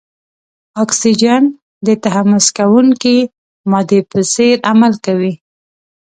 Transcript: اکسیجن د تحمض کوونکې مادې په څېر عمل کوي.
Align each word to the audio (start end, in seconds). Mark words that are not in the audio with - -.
اکسیجن 0.83 1.43
د 1.85 1.87
تحمض 2.03 2.45
کوونکې 2.57 3.17
مادې 3.71 3.99
په 4.11 4.19
څېر 4.33 4.55
عمل 4.71 4.93
کوي. 5.05 5.33